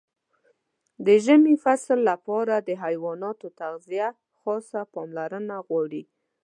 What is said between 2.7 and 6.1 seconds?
حیواناتو تغذیه خاصه پاملرنه غواړي.